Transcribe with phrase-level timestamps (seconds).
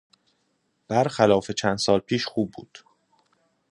[0.87, 2.77] بر خلاف چند سال پیش خوب بود.